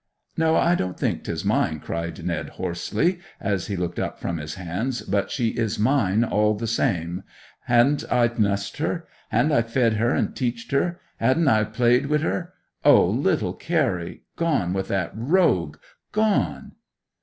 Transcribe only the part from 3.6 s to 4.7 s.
he looked up from his